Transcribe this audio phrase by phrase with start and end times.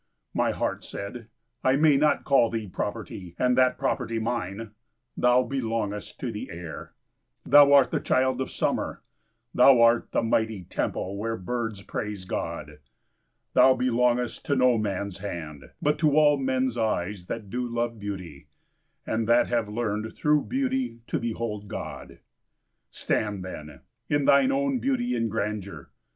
[0.33, 1.27] My heart said,
[1.63, 4.71] "I may not call thee property, and that property mine!
[5.15, 6.93] Thou belongest to the air.
[7.43, 9.03] Thou art the child of summer.
[9.53, 12.79] Thou art the mighty temple where birds praise God.
[13.53, 18.47] Thou belongest to no man's hand, but to all men's eyes that do love beauty,
[19.05, 22.17] and that have learned through beauty to behold God!
[22.89, 25.91] Stand, then, in thine own beauty and grandeur!